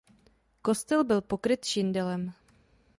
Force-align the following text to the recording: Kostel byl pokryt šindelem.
Kostel 0.61 1.03
byl 1.03 1.21
pokryt 1.21 1.65
šindelem. 1.65 2.33